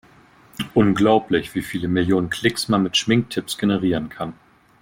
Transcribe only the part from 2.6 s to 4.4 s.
man mit Schminktipps generieren kann!